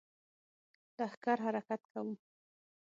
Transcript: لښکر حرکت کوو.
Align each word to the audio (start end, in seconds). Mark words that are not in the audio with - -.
لښکر 0.97 1.37
حرکت 1.45 1.81
کوو. 1.91 2.13